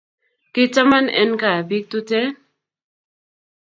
Kitaman 0.53 1.05
en 1.21 1.31
kaa 1.41 1.59
pik 1.69 1.85
Tuten 1.91 2.27